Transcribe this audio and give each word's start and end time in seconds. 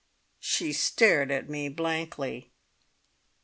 She 0.39 0.73
stared 0.73 1.29
at 1.29 1.47
me 1.47 1.69
blankly. 1.69 2.51